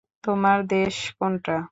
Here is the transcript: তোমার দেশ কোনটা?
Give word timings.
তোমার 0.23 0.59
দেশ 0.67 0.95
কোনটা? 1.17 1.55